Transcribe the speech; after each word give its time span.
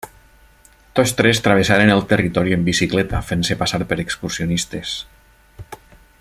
Tots 0.99 1.11
tres 1.19 1.41
travessaren 1.47 1.91
el 1.97 2.01
territori 2.13 2.57
en 2.57 2.65
bicicleta 2.71 3.21
fent-se 3.29 3.59
passar 3.61 3.81
per 3.93 3.99
excursionistes. 4.05 4.97